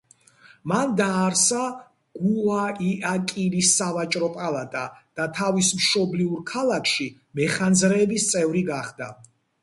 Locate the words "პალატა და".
4.37-5.27